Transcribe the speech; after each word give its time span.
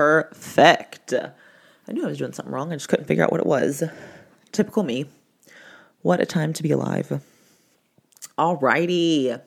Perfect. 0.00 1.12
I 1.12 1.92
knew 1.92 2.04
I 2.04 2.08
was 2.08 2.16
doing 2.16 2.32
something 2.32 2.54
wrong. 2.54 2.72
I 2.72 2.76
just 2.76 2.88
couldn't 2.88 3.04
figure 3.04 3.22
out 3.22 3.30
what 3.30 3.42
it 3.42 3.46
was. 3.46 3.82
Typical 4.50 4.82
me. 4.82 5.04
What 6.00 6.22
a 6.22 6.24
time 6.24 6.54
to 6.54 6.62
be 6.62 6.70
alive. 6.70 7.20
Alrighty. 8.38 9.38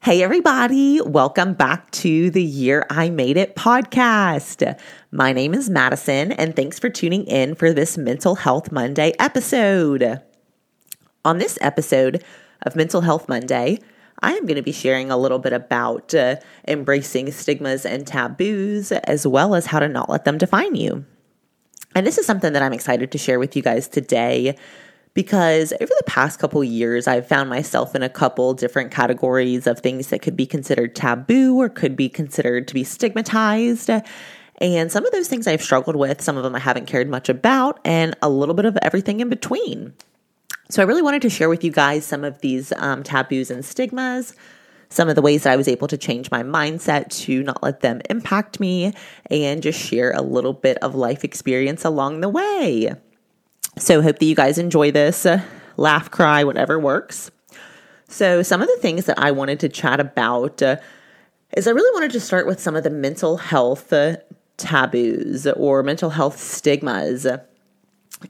Hey, 0.00 0.22
everybody. 0.22 1.02
Welcome 1.02 1.52
back 1.52 1.90
to 1.90 2.30
the 2.30 2.42
Year 2.42 2.86
I 2.88 3.10
Made 3.10 3.36
It 3.36 3.56
podcast. 3.56 4.80
My 5.10 5.34
name 5.34 5.52
is 5.52 5.68
Madison, 5.68 6.32
and 6.32 6.56
thanks 6.56 6.78
for 6.78 6.88
tuning 6.88 7.26
in 7.26 7.54
for 7.54 7.74
this 7.74 7.98
Mental 7.98 8.36
Health 8.36 8.72
Monday 8.72 9.12
episode. 9.18 10.22
On 11.26 11.36
this 11.36 11.58
episode 11.60 12.24
of 12.62 12.74
Mental 12.74 13.02
Health 13.02 13.28
Monday, 13.28 13.80
I 14.22 14.32
am 14.32 14.46
going 14.46 14.56
to 14.56 14.62
be 14.62 14.72
sharing 14.72 15.10
a 15.10 15.16
little 15.16 15.38
bit 15.38 15.52
about 15.52 16.14
uh, 16.14 16.36
embracing 16.66 17.30
stigmas 17.32 17.84
and 17.84 18.06
taboos, 18.06 18.92
as 18.92 19.26
well 19.26 19.54
as 19.54 19.66
how 19.66 19.80
to 19.80 19.88
not 19.88 20.08
let 20.08 20.24
them 20.24 20.38
define 20.38 20.74
you. 20.74 21.04
And 21.94 22.06
this 22.06 22.18
is 22.18 22.26
something 22.26 22.52
that 22.52 22.62
I'm 22.62 22.72
excited 22.72 23.12
to 23.12 23.18
share 23.18 23.38
with 23.38 23.54
you 23.54 23.62
guys 23.62 23.86
today 23.86 24.56
because 25.14 25.72
over 25.72 25.86
the 25.86 26.04
past 26.06 26.40
couple 26.40 26.62
years, 26.64 27.06
I've 27.06 27.26
found 27.26 27.48
myself 27.48 27.94
in 27.94 28.02
a 28.02 28.08
couple 28.08 28.52
different 28.52 28.90
categories 28.90 29.66
of 29.66 29.78
things 29.78 30.08
that 30.08 30.20
could 30.22 30.36
be 30.36 30.46
considered 30.46 30.96
taboo 30.96 31.60
or 31.60 31.68
could 31.68 31.96
be 31.96 32.08
considered 32.08 32.66
to 32.68 32.74
be 32.74 32.82
stigmatized. 32.82 33.90
And 34.58 34.90
some 34.90 35.06
of 35.06 35.12
those 35.12 35.28
things 35.28 35.46
I've 35.46 35.62
struggled 35.62 35.96
with, 35.96 36.20
some 36.20 36.36
of 36.36 36.42
them 36.42 36.54
I 36.54 36.58
haven't 36.58 36.86
cared 36.86 37.08
much 37.08 37.28
about, 37.28 37.80
and 37.84 38.16
a 38.22 38.28
little 38.28 38.54
bit 38.54 38.64
of 38.64 38.76
everything 38.82 39.20
in 39.20 39.28
between. 39.28 39.94
So 40.70 40.82
I 40.82 40.86
really 40.86 41.02
wanted 41.02 41.22
to 41.22 41.30
share 41.30 41.48
with 41.48 41.62
you 41.62 41.70
guys 41.70 42.06
some 42.06 42.24
of 42.24 42.40
these 42.40 42.72
um, 42.76 43.02
taboos 43.02 43.50
and 43.50 43.64
stigmas, 43.64 44.34
some 44.88 45.08
of 45.08 45.14
the 45.14 45.22
ways 45.22 45.42
that 45.42 45.52
I 45.52 45.56
was 45.56 45.68
able 45.68 45.88
to 45.88 45.98
change 45.98 46.30
my 46.30 46.42
mindset 46.42 47.10
to 47.24 47.42
not 47.42 47.62
let 47.62 47.80
them 47.80 48.00
impact 48.08 48.60
me, 48.60 48.94
and 49.30 49.62
just 49.62 49.78
share 49.78 50.12
a 50.12 50.22
little 50.22 50.54
bit 50.54 50.78
of 50.78 50.94
life 50.94 51.22
experience 51.22 51.84
along 51.84 52.20
the 52.20 52.28
way. 52.30 52.94
So 53.76 54.00
hope 54.00 54.18
that 54.18 54.24
you 54.24 54.34
guys 54.34 54.56
enjoy 54.56 54.90
this. 54.90 55.26
Laugh, 55.76 56.10
cry, 56.10 56.44
whatever 56.44 56.78
works. 56.78 57.30
So 58.08 58.42
some 58.42 58.62
of 58.62 58.68
the 58.68 58.78
things 58.80 59.06
that 59.06 59.18
I 59.18 59.32
wanted 59.32 59.60
to 59.60 59.68
chat 59.68 60.00
about 60.00 60.62
uh, 60.62 60.76
is 61.56 61.66
I 61.66 61.72
really 61.72 61.92
wanted 61.92 62.12
to 62.12 62.20
start 62.20 62.46
with 62.46 62.60
some 62.60 62.76
of 62.76 62.84
the 62.84 62.90
mental 62.90 63.36
health 63.36 63.92
uh, 63.92 64.16
taboos 64.56 65.46
or 65.46 65.82
mental 65.82 66.10
health 66.10 66.38
stigmas 66.38 67.26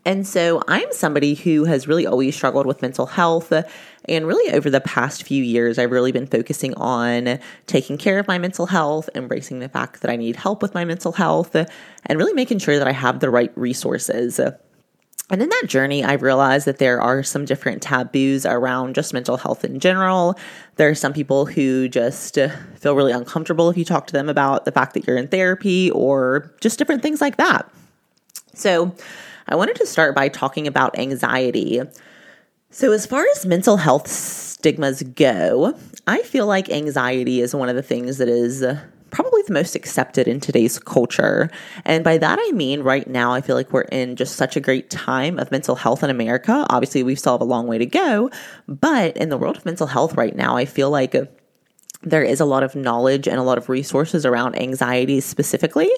and 0.04 0.26
so 0.26 0.62
I'm 0.68 0.90
somebody 0.92 1.34
who 1.34 1.64
has 1.64 1.88
really 1.88 2.06
always 2.06 2.34
struggled 2.34 2.66
with 2.66 2.82
mental 2.82 3.06
health. 3.06 3.52
And 4.06 4.26
really, 4.26 4.52
over 4.52 4.68
the 4.68 4.80
past 4.80 5.22
few 5.22 5.42
years, 5.42 5.78
I've 5.78 5.90
really 5.90 6.12
been 6.12 6.26
focusing 6.26 6.74
on 6.74 7.38
taking 7.66 7.96
care 7.96 8.18
of 8.18 8.28
my 8.28 8.38
mental 8.38 8.66
health, 8.66 9.08
embracing 9.14 9.60
the 9.60 9.68
fact 9.68 10.02
that 10.02 10.10
I 10.10 10.16
need 10.16 10.36
help 10.36 10.60
with 10.60 10.74
my 10.74 10.84
mental 10.84 11.12
health, 11.12 11.54
and 11.54 12.18
really 12.18 12.34
making 12.34 12.58
sure 12.58 12.78
that 12.78 12.88
I 12.88 12.92
have 12.92 13.20
the 13.20 13.30
right 13.30 13.52
resources. 13.56 14.38
And 15.30 15.40
in 15.40 15.48
that 15.48 15.64
journey, 15.66 16.04
I 16.04 16.14
realized 16.14 16.66
that 16.66 16.78
there 16.78 17.00
are 17.00 17.22
some 17.22 17.46
different 17.46 17.80
taboos 17.80 18.44
around 18.44 18.94
just 18.94 19.14
mental 19.14 19.38
health 19.38 19.64
in 19.64 19.80
general. 19.80 20.38
There 20.76 20.90
are 20.90 20.94
some 20.94 21.14
people 21.14 21.46
who 21.46 21.88
just 21.88 22.34
feel 22.76 22.94
really 22.94 23.12
uncomfortable 23.12 23.70
if 23.70 23.78
you 23.78 23.86
talk 23.86 24.06
to 24.08 24.12
them 24.12 24.28
about 24.28 24.66
the 24.66 24.72
fact 24.72 24.92
that 24.94 25.06
you're 25.06 25.16
in 25.16 25.28
therapy 25.28 25.90
or 25.92 26.52
just 26.60 26.78
different 26.78 27.00
things 27.00 27.22
like 27.22 27.36
that. 27.38 27.66
So, 28.52 28.94
I 29.46 29.56
wanted 29.56 29.76
to 29.76 29.86
start 29.86 30.14
by 30.14 30.28
talking 30.28 30.66
about 30.66 30.98
anxiety. 30.98 31.80
So, 32.70 32.92
as 32.92 33.06
far 33.06 33.24
as 33.34 33.46
mental 33.46 33.76
health 33.76 34.08
stigmas 34.08 35.02
go, 35.02 35.78
I 36.06 36.22
feel 36.22 36.46
like 36.46 36.70
anxiety 36.70 37.40
is 37.40 37.54
one 37.54 37.68
of 37.68 37.76
the 37.76 37.82
things 37.82 38.18
that 38.18 38.28
is 38.28 38.64
probably 39.10 39.42
the 39.42 39.52
most 39.52 39.76
accepted 39.76 40.26
in 40.26 40.40
today's 40.40 40.78
culture. 40.78 41.48
And 41.84 42.02
by 42.02 42.18
that, 42.18 42.38
I 42.40 42.50
mean, 42.52 42.82
right 42.82 43.06
now, 43.06 43.32
I 43.32 43.42
feel 43.42 43.54
like 43.54 43.72
we're 43.72 43.82
in 43.82 44.16
just 44.16 44.34
such 44.34 44.56
a 44.56 44.60
great 44.60 44.90
time 44.90 45.38
of 45.38 45.52
mental 45.52 45.76
health 45.76 46.02
in 46.02 46.10
America. 46.10 46.66
Obviously, 46.68 47.04
we 47.04 47.14
still 47.14 47.34
have 47.34 47.40
a 47.40 47.44
long 47.44 47.68
way 47.68 47.78
to 47.78 47.86
go, 47.86 48.30
but 48.66 49.16
in 49.16 49.28
the 49.28 49.38
world 49.38 49.56
of 49.56 49.64
mental 49.64 49.86
health 49.86 50.14
right 50.16 50.34
now, 50.34 50.56
I 50.56 50.64
feel 50.64 50.90
like 50.90 51.14
there 52.04 52.22
is 52.22 52.40
a 52.40 52.44
lot 52.44 52.62
of 52.62 52.74
knowledge 52.74 53.26
and 53.26 53.38
a 53.38 53.42
lot 53.42 53.58
of 53.58 53.68
resources 53.68 54.26
around 54.26 54.58
anxiety 54.60 55.20
specifically 55.20 55.90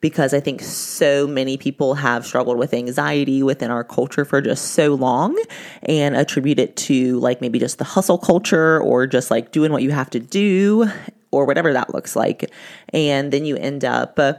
because 0.00 0.34
I 0.34 0.40
think 0.40 0.60
so 0.60 1.26
many 1.26 1.56
people 1.56 1.94
have 1.94 2.26
struggled 2.26 2.58
with 2.58 2.74
anxiety 2.74 3.42
within 3.42 3.70
our 3.70 3.84
culture 3.84 4.24
for 4.24 4.40
just 4.40 4.72
so 4.72 4.94
long 4.94 5.36
and 5.82 6.14
attribute 6.14 6.58
it 6.58 6.76
to 6.76 7.18
like 7.20 7.40
maybe 7.40 7.58
just 7.58 7.78
the 7.78 7.84
hustle 7.84 8.18
culture 8.18 8.80
or 8.80 9.06
just 9.06 9.30
like 9.30 9.52
doing 9.52 9.72
what 9.72 9.82
you 9.82 9.90
have 9.90 10.10
to 10.10 10.20
do 10.20 10.88
or 11.30 11.46
whatever 11.46 11.72
that 11.72 11.92
looks 11.94 12.14
like. 12.14 12.50
And 12.92 13.32
then 13.32 13.44
you 13.44 13.56
end 13.56 13.84
up 13.84 14.18
uh, 14.18 14.34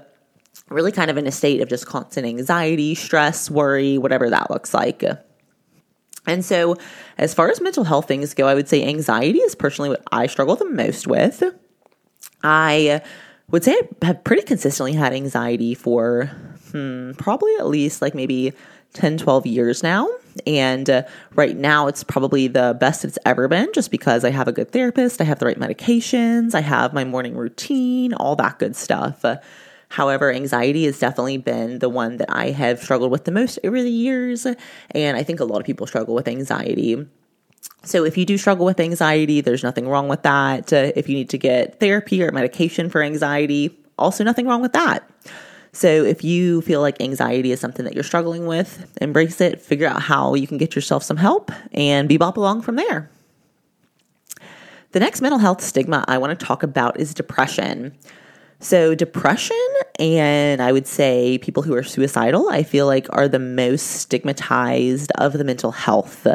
really 0.69 0.91
kind 0.91 1.09
of 1.09 1.18
in 1.18 1.28
a 1.28 1.31
state 1.31 1.62
of 1.62 1.69
just 1.69 1.88
constant 1.88 2.28
anxiety, 2.28 2.96
stress, 2.96 3.50
worry, 3.50 3.97
whatever 3.97 4.30
that 4.30 4.52
looks 4.52 4.74
like. 4.74 5.03
And 6.28 6.44
so, 6.44 6.78
as 7.18 7.34
far 7.34 7.50
as 7.50 7.62
mental 7.62 7.84
health 7.84 8.08
things 8.08 8.34
go, 8.34 8.47
I 8.47 8.56
would 8.56 8.68
say 8.68 8.84
anxiety 8.84 9.40
is 9.40 9.56
personally 9.56 9.90
what 9.90 10.03
I 10.12 10.28
struggle 10.28 10.56
the 10.56 10.66
most 10.66 11.08
with. 11.08 11.44
I 12.44 13.02
would 13.52 13.63
say 13.63 13.78
I 14.02 14.06
have 14.06 14.24
pretty 14.24 14.44
consistently 14.44 14.94
had 14.94 15.14
anxiety 15.14 15.75
for 15.75 16.25
hmm, 16.72 17.12
probably 17.14 17.56
at 17.58 17.68
least 17.68 18.02
like 18.02 18.16
maybe 18.16 18.53
10, 18.94 19.18
12 19.18 19.46
years 19.46 19.84
now. 19.84 20.09
And 20.47 20.90
uh, 20.90 21.03
right 21.35 21.56
now, 21.56 21.88
it's 21.88 22.03
probably 22.03 22.47
the 22.47 22.75
best 22.80 23.06
it's 23.06 23.18
ever 23.25 23.47
been 23.47 23.69
just 23.74 23.91
because 23.91 24.24
I 24.25 24.31
have 24.31 24.47
a 24.47 24.52
good 24.52 24.72
therapist, 24.72 25.22
I 25.22 25.24
have 25.25 25.40
the 25.40 25.46
right 25.46 25.59
medications, 25.59 26.56
I 26.56 26.62
have 26.62 26.94
my 26.94 27.06
morning 27.06 27.35
routine, 27.35 28.14
all 28.14 28.35
that 28.38 28.59
good 28.59 28.75
stuff. 28.75 29.24
However, 29.95 30.29
anxiety 30.29 30.83
has 30.88 31.00
definitely 31.00 31.38
been 31.38 31.79
the 31.79 31.88
one 31.88 32.17
that 32.17 32.29
I 32.29 32.51
have 32.51 32.83
struggled 32.83 33.11
with 33.11 33.23
the 33.23 33.31
most 33.31 33.57
over 33.63 33.81
the 33.81 33.89
years. 33.89 34.45
And 34.91 35.16
I 35.16 35.23
think 35.23 35.39
a 35.39 35.45
lot 35.45 35.61
of 35.61 35.66
people 35.66 35.88
struggle 35.88 36.13
with 36.13 36.28
anxiety. 36.28 37.07
So, 37.83 38.03
if 38.03 38.17
you 38.17 38.25
do 38.25 38.38
struggle 38.38 38.66
with 38.66 38.81
anxiety, 38.81 39.39
there's 39.39 39.63
nothing 39.63 39.88
wrong 39.88 40.09
with 40.09 40.23
that. 40.23 40.73
Uh, 40.73 40.91
if 40.97 41.07
you 41.07 41.16
need 41.16 41.29
to 41.29 41.38
get 41.38 41.79
therapy 41.79 42.22
or 42.22 42.29
medication 42.34 42.89
for 42.89 43.01
anxiety, 43.01 43.79
also 43.97 44.25
nothing 44.25 44.47
wrong 44.47 44.61
with 44.61 44.73
that. 44.73 45.09
So, 45.72 45.88
if 45.88 46.25
you 46.25 46.61
feel 46.61 46.81
like 46.81 47.00
anxiety 47.00 47.53
is 47.53 47.61
something 47.61 47.85
that 47.85 47.94
you're 47.94 48.03
struggling 48.03 48.47
with, 48.47 48.97
embrace 49.00 49.39
it, 49.39 49.61
figure 49.61 49.88
out 49.88 50.01
how 50.01 50.34
you 50.34 50.45
can 50.45 50.57
get 50.57 50.75
yourself 50.75 51.03
some 51.03 51.16
help, 51.16 51.53
and 51.72 52.09
bebop 52.09 52.35
along 52.35 52.63
from 52.63 52.75
there. 52.75 53.09
The 54.91 55.00
next 55.00 55.22
mental 55.22 55.39
health 55.39 55.61
stigma 55.61 56.03
I 56.05 56.17
want 56.17 56.38
to 56.38 56.45
talk 56.45 56.63
about 56.63 57.00
is 57.00 57.13
depression. 57.13 57.97
So, 58.66 58.96
depression 58.96 59.64
and 60.00 60.59
I 60.59 60.72
would 60.72 60.88
say 60.88 61.38
people 61.38 61.62
who 61.62 61.76
are 61.76 61.84
suicidal, 61.84 62.50
I 62.50 62.64
feel 62.64 62.88
like 62.88 63.06
are 63.12 63.28
the 63.28 63.38
most 63.38 63.84
stigmatized 63.84 65.12
of 65.20 65.34
the 65.34 65.44
mental 65.44 65.70
health. 65.70 66.26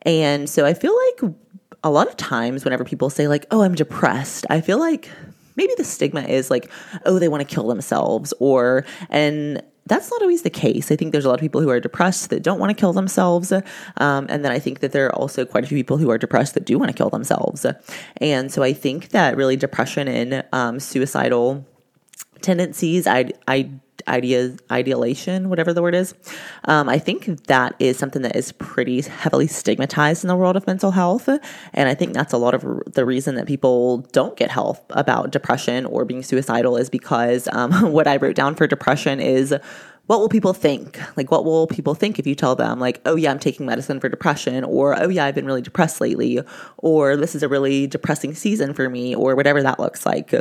And 0.00 0.48
so, 0.48 0.64
I 0.64 0.72
feel 0.72 0.96
like 0.96 1.34
a 1.82 1.90
lot 1.90 2.08
of 2.08 2.16
times, 2.16 2.64
whenever 2.64 2.84
people 2.84 3.10
say, 3.10 3.28
like, 3.28 3.44
oh, 3.50 3.60
I'm 3.60 3.74
depressed, 3.74 4.46
I 4.48 4.62
feel 4.62 4.78
like 4.78 5.10
maybe 5.56 5.74
the 5.76 5.84
stigma 5.84 6.22
is 6.22 6.50
like, 6.50 6.70
oh, 7.04 7.18
they 7.18 7.28
want 7.28 7.46
to 7.46 7.54
kill 7.54 7.68
themselves, 7.68 8.32
or, 8.40 8.86
and 9.10 9.62
that's 9.84 10.10
not 10.10 10.22
always 10.22 10.40
the 10.40 10.48
case. 10.48 10.90
I 10.90 10.96
think 10.96 11.12
there's 11.12 11.26
a 11.26 11.28
lot 11.28 11.34
of 11.34 11.42
people 11.42 11.60
who 11.60 11.68
are 11.68 11.80
depressed 11.80 12.30
that 12.30 12.42
don't 12.42 12.58
want 12.58 12.70
to 12.70 12.80
kill 12.80 12.94
themselves. 12.94 13.52
Um, 13.52 14.26
and 14.30 14.42
then 14.42 14.52
I 14.52 14.58
think 14.58 14.80
that 14.80 14.92
there 14.92 15.08
are 15.08 15.14
also 15.14 15.44
quite 15.44 15.64
a 15.64 15.66
few 15.66 15.76
people 15.76 15.98
who 15.98 16.08
are 16.08 16.16
depressed 16.16 16.54
that 16.54 16.64
do 16.64 16.78
want 16.78 16.90
to 16.90 16.96
kill 16.96 17.10
themselves. 17.10 17.66
And 18.16 18.50
so 18.50 18.62
I 18.62 18.72
think 18.72 19.10
that 19.10 19.36
really 19.36 19.56
depression 19.56 20.08
and 20.08 20.42
um, 20.54 20.80
suicidal 20.80 21.66
tendencies, 22.44 23.06
I, 23.06 23.30
I, 23.48 23.70
ideas, 24.08 24.58
ideation, 24.70 25.48
whatever 25.48 25.72
the 25.72 25.82
word 25.82 25.94
is. 25.94 26.14
Um, 26.64 26.88
I 26.88 26.98
think 26.98 27.46
that 27.46 27.74
is 27.78 27.98
something 27.98 28.22
that 28.22 28.36
is 28.36 28.52
pretty 28.52 29.02
heavily 29.02 29.46
stigmatized 29.46 30.24
in 30.24 30.28
the 30.28 30.36
world 30.36 30.56
of 30.56 30.66
mental 30.66 30.90
health. 30.90 31.28
And 31.72 31.88
I 31.88 31.94
think 31.94 32.12
that's 32.12 32.32
a 32.32 32.38
lot 32.38 32.54
of 32.54 32.64
the 32.92 33.04
reason 33.04 33.34
that 33.36 33.46
people 33.46 33.98
don't 34.12 34.36
get 34.36 34.50
help 34.50 34.84
about 34.90 35.30
depression 35.30 35.86
or 35.86 36.04
being 36.04 36.22
suicidal 36.22 36.76
is 36.76 36.90
because 36.90 37.48
um, 37.52 37.92
what 37.92 38.06
I 38.06 38.16
wrote 38.16 38.36
down 38.36 38.54
for 38.54 38.66
depression 38.66 39.20
is 39.20 39.54
what 40.06 40.20
will 40.20 40.28
people 40.28 40.52
think? 40.52 41.00
Like, 41.16 41.30
what 41.30 41.46
will 41.46 41.66
people 41.66 41.94
think 41.94 42.18
if 42.18 42.26
you 42.26 42.34
tell 42.34 42.54
them, 42.54 42.78
like, 42.78 43.00
oh, 43.06 43.16
yeah, 43.16 43.30
I'm 43.30 43.38
taking 43.38 43.64
medicine 43.64 44.00
for 44.00 44.10
depression, 44.10 44.62
or 44.62 45.00
oh, 45.02 45.08
yeah, 45.08 45.24
I've 45.24 45.34
been 45.34 45.46
really 45.46 45.62
depressed 45.62 45.98
lately, 45.98 46.40
or 46.76 47.16
this 47.16 47.34
is 47.34 47.42
a 47.42 47.48
really 47.48 47.86
depressing 47.86 48.34
season 48.34 48.74
for 48.74 48.90
me, 48.90 49.14
or 49.14 49.34
whatever 49.34 49.62
that 49.62 49.80
looks 49.80 50.04
like. 50.04 50.34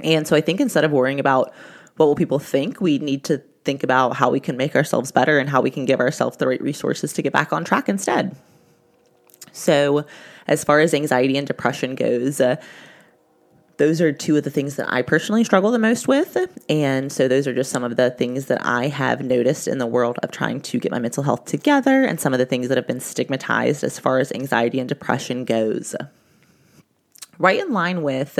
And 0.00 0.26
so 0.26 0.36
I 0.36 0.40
think 0.40 0.60
instead 0.60 0.84
of 0.84 0.92
worrying 0.92 1.20
about 1.20 1.52
what 1.96 2.06
will 2.06 2.14
people 2.14 2.38
think, 2.38 2.80
we 2.80 2.98
need 2.98 3.24
to 3.24 3.42
think 3.64 3.82
about 3.82 4.16
how 4.16 4.30
we 4.30 4.40
can 4.40 4.56
make 4.56 4.76
ourselves 4.76 5.10
better 5.10 5.38
and 5.38 5.50
how 5.50 5.60
we 5.60 5.70
can 5.70 5.84
give 5.84 6.00
ourselves 6.00 6.36
the 6.36 6.46
right 6.46 6.62
resources 6.62 7.12
to 7.14 7.22
get 7.22 7.32
back 7.32 7.52
on 7.52 7.64
track 7.64 7.88
instead. 7.88 8.36
So, 9.52 10.04
as 10.46 10.62
far 10.62 10.80
as 10.80 10.94
anxiety 10.94 11.36
and 11.36 11.46
depression 11.46 11.94
goes, 11.94 12.40
uh, 12.40 12.56
those 13.78 14.00
are 14.00 14.12
two 14.12 14.36
of 14.36 14.44
the 14.44 14.50
things 14.50 14.76
that 14.76 14.90
I 14.90 15.02
personally 15.02 15.44
struggle 15.44 15.70
the 15.70 15.78
most 15.78 16.06
with. 16.06 16.36
And 16.68 17.10
so, 17.10 17.26
those 17.26 17.46
are 17.46 17.54
just 17.54 17.70
some 17.70 17.82
of 17.82 17.96
the 17.96 18.10
things 18.10 18.46
that 18.46 18.64
I 18.64 18.88
have 18.88 19.22
noticed 19.22 19.66
in 19.66 19.78
the 19.78 19.86
world 19.86 20.18
of 20.22 20.30
trying 20.30 20.60
to 20.62 20.78
get 20.78 20.92
my 20.92 20.98
mental 20.98 21.22
health 21.22 21.46
together 21.46 22.04
and 22.04 22.20
some 22.20 22.32
of 22.32 22.38
the 22.38 22.46
things 22.46 22.68
that 22.68 22.76
have 22.76 22.86
been 22.86 23.00
stigmatized 23.00 23.82
as 23.82 23.98
far 23.98 24.18
as 24.18 24.30
anxiety 24.32 24.78
and 24.78 24.88
depression 24.88 25.44
goes. 25.44 25.96
Right 27.38 27.60
in 27.60 27.72
line 27.72 28.02
with 28.02 28.38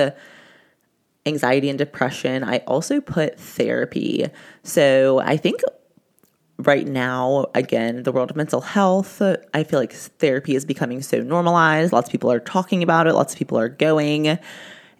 anxiety 1.26 1.68
and 1.68 1.78
depression, 1.78 2.44
I 2.44 2.58
also 2.58 3.00
put 3.00 3.38
therapy. 3.38 4.26
So 4.62 5.20
I 5.20 5.36
think 5.36 5.60
right 6.58 6.86
now, 6.86 7.46
again, 7.54 8.02
the 8.04 8.12
world 8.12 8.30
of 8.30 8.36
mental 8.36 8.60
health, 8.60 9.20
I 9.52 9.64
feel 9.64 9.78
like 9.78 9.92
therapy 9.92 10.54
is 10.54 10.64
becoming 10.64 11.02
so 11.02 11.20
normalized. 11.20 11.92
Lots 11.92 12.08
of 12.08 12.12
people 12.12 12.32
are 12.32 12.40
talking 12.40 12.82
about 12.82 13.06
it, 13.06 13.14
lots 13.14 13.34
of 13.34 13.38
people 13.38 13.58
are 13.58 13.68
going. 13.68 14.38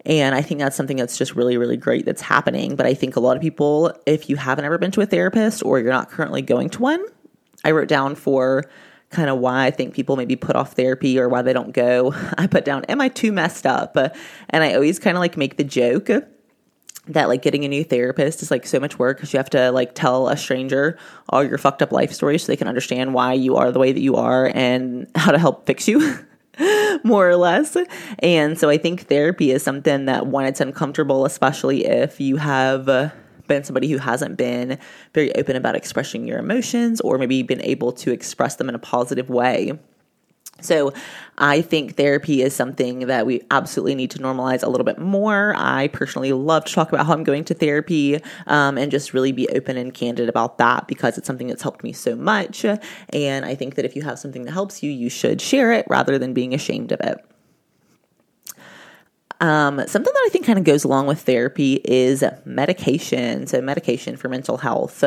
And 0.05 0.35
I 0.35 0.41
think 0.41 0.59
that's 0.59 0.75
something 0.75 0.97
that's 0.97 1.17
just 1.17 1.35
really, 1.35 1.57
really 1.57 1.75
great 1.75 2.05
that's 2.05 2.21
happening. 2.21 2.75
But 2.75 2.85
I 2.85 2.93
think 2.93 3.15
a 3.15 3.19
lot 3.19 3.35
of 3.35 3.41
people, 3.41 3.91
if 4.05 4.29
you 4.29 4.37
haven't 4.37 4.63
ever 4.63 4.77
been 4.77 4.91
to 4.91 5.01
a 5.01 5.05
therapist 5.05 5.63
or 5.63 5.79
you're 5.79 5.91
not 5.91 6.09
currently 6.09 6.41
going 6.41 6.69
to 6.71 6.81
one, 6.81 7.03
I 7.65 7.71
wrote 7.71 7.89
down 7.89 8.15
for 8.15 8.63
kind 9.09 9.29
of 9.29 9.39
why 9.39 9.65
I 9.65 9.71
think 9.71 9.93
people 9.93 10.15
maybe 10.15 10.35
put 10.35 10.55
off 10.55 10.73
therapy 10.73 11.19
or 11.19 11.29
why 11.29 11.41
they 11.41 11.53
don't 11.53 11.71
go. 11.71 12.13
I 12.37 12.47
put 12.47 12.65
down, 12.65 12.85
Am 12.85 13.01
I 13.01 13.09
too 13.09 13.31
messed 13.31 13.65
up? 13.65 13.95
And 14.49 14.63
I 14.63 14.73
always 14.73 14.99
kind 14.99 15.17
of 15.17 15.21
like 15.21 15.37
make 15.37 15.57
the 15.57 15.63
joke 15.63 16.09
that 17.09 17.29
like 17.29 17.41
getting 17.41 17.63
a 17.63 17.67
new 17.67 17.83
therapist 17.83 18.41
is 18.41 18.51
like 18.51 18.65
so 18.65 18.79
much 18.79 18.99
work 18.99 19.17
because 19.17 19.31
you 19.31 19.37
have 19.37 19.49
to 19.49 19.71
like 19.71 19.95
tell 19.95 20.27
a 20.27 20.35
stranger 20.35 20.97
all 21.29 21.43
your 21.43 21.57
fucked 21.57 21.81
up 21.81 21.91
life 21.91 22.11
stories 22.11 22.43
so 22.43 22.47
they 22.47 22.57
can 22.57 22.67
understand 22.67 23.13
why 23.13 23.33
you 23.33 23.55
are 23.55 23.71
the 23.71 23.79
way 23.79 23.93
that 23.93 24.01
you 24.01 24.15
are 24.15 24.51
and 24.53 25.09
how 25.15 25.31
to 25.31 25.37
help 25.37 25.65
fix 25.65 25.87
you. 25.87 26.19
more 27.03 27.29
or 27.29 27.35
less. 27.35 27.77
And 28.19 28.57
so 28.57 28.67
I 28.67 28.79
think 28.79 29.07
therapy 29.07 29.51
is 29.51 29.61
something 29.61 30.05
that 30.05 30.25
when 30.25 30.45
it's 30.45 30.59
uncomfortable, 30.59 31.23
especially 31.23 31.85
if 31.85 32.19
you 32.19 32.37
have 32.37 33.13
been 33.47 33.63
somebody 33.63 33.89
who 33.89 33.97
hasn't 33.97 34.37
been 34.37 34.77
very 35.13 35.33
open 35.35 35.55
about 35.55 35.75
expressing 35.75 36.27
your 36.27 36.39
emotions 36.39 37.01
or 37.01 37.17
maybe 37.17 37.43
been 37.43 37.61
able 37.61 37.91
to 37.93 38.11
express 38.11 38.55
them 38.55 38.69
in 38.69 38.75
a 38.75 38.79
positive 38.79 39.29
way. 39.29 39.77
So, 40.59 40.91
I 41.37 41.61
think 41.61 41.97
therapy 41.97 42.41
is 42.41 42.55
something 42.55 43.01
that 43.01 43.27
we 43.27 43.43
absolutely 43.51 43.93
need 43.93 44.09
to 44.11 44.19
normalize 44.19 44.63
a 44.63 44.69
little 44.69 44.85
bit 44.85 44.97
more. 44.97 45.53
I 45.55 45.87
personally 45.89 46.33
love 46.33 46.65
to 46.65 46.73
talk 46.73 46.91
about 46.91 47.05
how 47.05 47.13
I'm 47.13 47.23
going 47.23 47.43
to 47.45 47.53
therapy 47.53 48.19
um, 48.47 48.75
and 48.75 48.89
just 48.89 49.13
really 49.13 49.31
be 49.31 49.47
open 49.49 49.77
and 49.77 49.93
candid 49.93 50.29
about 50.29 50.57
that 50.57 50.87
because 50.87 51.15
it's 51.19 51.27
something 51.27 51.45
that's 51.45 51.61
helped 51.61 51.83
me 51.83 51.93
so 51.93 52.15
much. 52.15 52.65
And 53.09 53.45
I 53.45 53.53
think 53.53 53.75
that 53.75 53.85
if 53.85 53.95
you 53.95 54.01
have 54.01 54.17
something 54.17 54.45
that 54.45 54.51
helps 54.51 54.81
you, 54.81 54.89
you 54.89 55.09
should 55.09 55.41
share 55.41 55.71
it 55.73 55.85
rather 55.89 56.17
than 56.17 56.33
being 56.33 56.55
ashamed 56.55 56.91
of 56.91 57.01
it. 57.01 57.23
Um, 59.39 59.77
something 59.87 60.13
that 60.13 60.23
I 60.25 60.29
think 60.31 60.45
kind 60.45 60.57
of 60.57 60.65
goes 60.65 60.83
along 60.83 61.07
with 61.07 61.21
therapy 61.21 61.81
is 61.85 62.23
medication. 62.45 63.45
So, 63.47 63.61
medication 63.61 64.17
for 64.17 64.29
mental 64.29 64.57
health. 64.57 65.03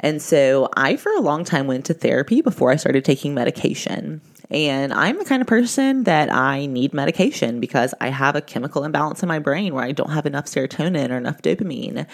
And 0.00 0.20
so, 0.20 0.68
I 0.76 0.96
for 0.96 1.12
a 1.12 1.20
long 1.20 1.44
time 1.44 1.66
went 1.66 1.86
to 1.86 1.94
therapy 1.94 2.42
before 2.42 2.70
I 2.70 2.76
started 2.76 3.04
taking 3.04 3.32
medication. 3.32 4.20
And 4.50 4.92
I'm 4.92 5.16
the 5.16 5.24
kind 5.24 5.40
of 5.40 5.46
person 5.46 6.04
that 6.04 6.32
I 6.32 6.66
need 6.66 6.92
medication 6.92 7.60
because 7.60 7.94
I 8.00 8.08
have 8.08 8.34
a 8.34 8.40
chemical 8.40 8.82
imbalance 8.82 9.22
in 9.22 9.28
my 9.28 9.38
brain 9.38 9.74
where 9.74 9.84
I 9.84 9.92
don't 9.92 10.10
have 10.10 10.26
enough 10.26 10.46
serotonin 10.46 11.10
or 11.10 11.16
enough 11.16 11.40
dopamine. 11.40 12.06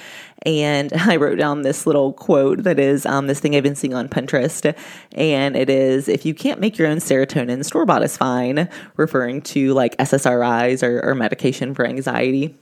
And 0.42 0.92
I 0.94 1.16
wrote 1.16 1.38
down 1.38 1.62
this 1.62 1.86
little 1.86 2.12
quote 2.12 2.64
that 2.64 2.78
is 2.78 3.06
um, 3.06 3.26
this 3.26 3.40
thing 3.40 3.56
I've 3.56 3.62
been 3.62 3.74
seeing 3.74 3.94
on 3.94 4.08
Pinterest. 4.08 4.76
And 5.12 5.56
it 5.56 5.70
is 5.70 6.08
if 6.08 6.26
you 6.26 6.34
can't 6.34 6.60
make 6.60 6.76
your 6.76 6.88
own 6.88 6.98
serotonin, 6.98 7.64
store 7.64 7.86
bought 7.86 8.02
is 8.02 8.18
fine, 8.18 8.68
referring 8.96 9.40
to 9.42 9.72
like 9.72 9.96
SSRIs 9.96 10.82
or, 10.82 11.02
or 11.02 11.14
medication 11.14 11.74
for 11.74 11.86
anxiety. 11.86 12.54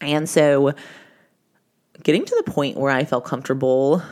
And 0.00 0.28
so 0.28 0.74
getting 2.02 2.24
to 2.24 2.42
the 2.44 2.50
point 2.50 2.76
where 2.76 2.90
I 2.90 3.04
felt 3.04 3.24
comfortable 3.24 4.02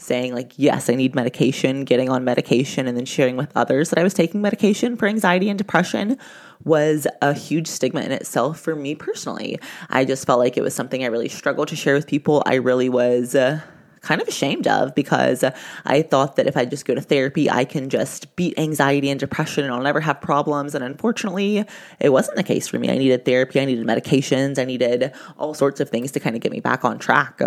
saying 0.00 0.34
like 0.34 0.52
yes 0.56 0.88
i 0.88 0.94
need 0.94 1.14
medication 1.14 1.84
getting 1.84 2.08
on 2.08 2.24
medication 2.24 2.86
and 2.86 2.96
then 2.96 3.04
sharing 3.04 3.36
with 3.36 3.50
others 3.56 3.90
that 3.90 3.98
i 3.98 4.02
was 4.02 4.14
taking 4.14 4.40
medication 4.40 4.96
for 4.96 5.06
anxiety 5.06 5.48
and 5.48 5.58
depression 5.58 6.16
was 6.64 7.06
a 7.22 7.32
huge 7.32 7.66
stigma 7.66 8.00
in 8.00 8.12
itself 8.12 8.58
for 8.58 8.74
me 8.74 8.94
personally 8.94 9.58
i 9.90 10.04
just 10.04 10.26
felt 10.26 10.38
like 10.38 10.56
it 10.56 10.62
was 10.62 10.74
something 10.74 11.04
i 11.04 11.06
really 11.06 11.28
struggled 11.28 11.68
to 11.68 11.76
share 11.76 11.94
with 11.94 12.06
people 12.06 12.42
i 12.46 12.54
really 12.54 12.88
was 12.88 13.34
uh, 13.34 13.60
kind 14.00 14.20
of 14.20 14.28
ashamed 14.28 14.66
of 14.66 14.94
because 14.94 15.44
I 15.84 16.02
thought 16.02 16.36
that 16.36 16.46
if 16.46 16.56
I 16.56 16.64
just 16.64 16.84
go 16.84 16.94
to 16.94 17.00
therapy, 17.00 17.50
I 17.50 17.64
can 17.64 17.90
just 17.90 18.34
beat 18.36 18.58
anxiety 18.58 19.10
and 19.10 19.20
depression 19.20 19.64
and 19.64 19.72
I'll 19.72 19.82
never 19.82 20.00
have 20.00 20.20
problems. 20.20 20.74
And 20.74 20.82
unfortunately, 20.82 21.64
it 21.98 22.08
wasn't 22.10 22.36
the 22.36 22.42
case 22.42 22.66
for 22.68 22.78
me. 22.78 22.90
I 22.90 22.96
needed 22.96 23.24
therapy, 23.24 23.60
I 23.60 23.64
needed 23.64 23.86
medications, 23.86 24.58
I 24.58 24.64
needed 24.64 25.12
all 25.38 25.54
sorts 25.54 25.80
of 25.80 25.90
things 25.90 26.12
to 26.12 26.20
kind 26.20 26.34
of 26.34 26.42
get 26.42 26.52
me 26.52 26.60
back 26.60 26.84
on 26.84 26.98
track. 26.98 27.40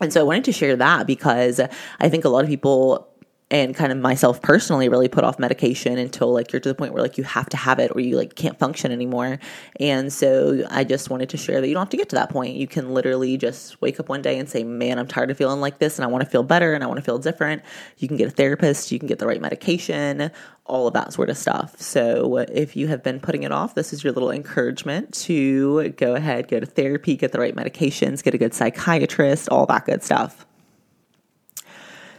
And 0.00 0.12
so 0.12 0.20
I 0.20 0.24
wanted 0.24 0.44
to 0.44 0.52
share 0.52 0.76
that 0.76 1.06
because 1.06 1.60
I 2.00 2.08
think 2.08 2.24
a 2.24 2.28
lot 2.28 2.44
of 2.44 2.50
people 2.50 3.13
and 3.50 3.74
kind 3.74 3.92
of 3.92 3.98
myself 3.98 4.40
personally 4.40 4.88
really 4.88 5.08
put 5.08 5.22
off 5.22 5.38
medication 5.38 5.98
until 5.98 6.32
like 6.32 6.52
you're 6.52 6.60
to 6.60 6.68
the 6.68 6.74
point 6.74 6.92
where 6.92 7.02
like 7.02 7.18
you 7.18 7.24
have 7.24 7.48
to 7.50 7.56
have 7.56 7.78
it 7.78 7.92
or 7.94 8.00
you 8.00 8.16
like 8.16 8.34
can't 8.34 8.58
function 8.58 8.90
anymore. 8.90 9.38
And 9.78 10.12
so 10.12 10.66
I 10.70 10.84
just 10.84 11.10
wanted 11.10 11.28
to 11.30 11.36
share 11.36 11.60
that 11.60 11.68
you 11.68 11.74
don't 11.74 11.82
have 11.82 11.90
to 11.90 11.96
get 11.96 12.08
to 12.08 12.16
that 12.16 12.30
point. 12.30 12.56
You 12.56 12.66
can 12.66 12.94
literally 12.94 13.36
just 13.36 13.80
wake 13.82 14.00
up 14.00 14.08
one 14.08 14.22
day 14.22 14.38
and 14.38 14.48
say, 14.48 14.64
"Man, 14.64 14.98
I'm 14.98 15.06
tired 15.06 15.30
of 15.30 15.36
feeling 15.36 15.60
like 15.60 15.78
this 15.78 15.98
and 15.98 16.04
I 16.04 16.08
want 16.08 16.24
to 16.24 16.30
feel 16.30 16.42
better 16.42 16.72
and 16.72 16.82
I 16.82 16.86
want 16.86 16.98
to 16.98 17.04
feel 17.04 17.18
different." 17.18 17.62
You 17.98 18.08
can 18.08 18.16
get 18.16 18.28
a 18.28 18.30
therapist, 18.30 18.90
you 18.90 18.98
can 18.98 19.08
get 19.08 19.18
the 19.18 19.26
right 19.26 19.40
medication, 19.40 20.30
all 20.64 20.86
of 20.86 20.94
that 20.94 21.12
sort 21.12 21.28
of 21.28 21.36
stuff. 21.36 21.80
So 21.80 22.38
if 22.38 22.76
you 22.76 22.88
have 22.88 23.02
been 23.02 23.20
putting 23.20 23.42
it 23.42 23.52
off, 23.52 23.74
this 23.74 23.92
is 23.92 24.02
your 24.02 24.14
little 24.14 24.30
encouragement 24.30 25.12
to 25.24 25.90
go 25.90 26.14
ahead, 26.14 26.48
go 26.48 26.60
to 26.60 26.66
therapy, 26.66 27.16
get 27.16 27.32
the 27.32 27.40
right 27.40 27.54
medications, 27.54 28.22
get 28.22 28.34
a 28.34 28.38
good 28.38 28.54
psychiatrist, 28.54 29.50
all 29.50 29.66
that 29.66 29.84
good 29.84 30.02
stuff. 30.02 30.46